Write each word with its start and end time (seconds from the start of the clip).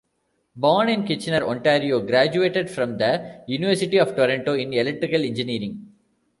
Born 0.55 0.89
in 0.89 1.03
Kitchener, 1.05 1.43
Ontario, 1.47 1.99
graduated 1.99 2.71
from 2.71 2.97
the 2.97 3.43
University 3.47 3.99
of 3.99 4.15
Toronto 4.15 4.55
in 4.55 4.73
electrical 4.73 5.21
engineering. 5.21 5.93